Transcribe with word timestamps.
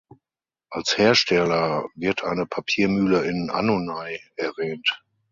Als 0.71 0.97
Hersteller 0.97 1.87
wird 1.93 2.23
eine 2.23 2.47
Papiermühle 2.47 3.23
in 3.29 3.51
Annonay 3.51 4.19
erwähnt. 4.35 5.03